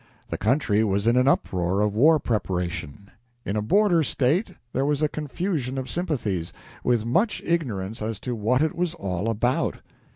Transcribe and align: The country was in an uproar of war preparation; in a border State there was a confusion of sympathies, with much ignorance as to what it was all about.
The 0.29 0.37
country 0.39 0.83
was 0.83 1.05
in 1.05 1.15
an 1.15 1.27
uproar 1.27 1.81
of 1.81 1.95
war 1.95 2.17
preparation; 2.17 3.11
in 3.45 3.55
a 3.55 3.61
border 3.61 4.01
State 4.01 4.49
there 4.73 4.83
was 4.83 5.03
a 5.03 5.07
confusion 5.07 5.77
of 5.77 5.91
sympathies, 5.91 6.51
with 6.83 7.05
much 7.05 7.39
ignorance 7.45 8.01
as 8.01 8.19
to 8.21 8.33
what 8.33 8.63
it 8.63 8.73
was 8.73 8.95
all 8.95 9.29
about. 9.29 9.81